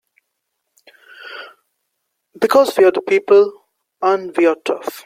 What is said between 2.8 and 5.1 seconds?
the people and we're tough!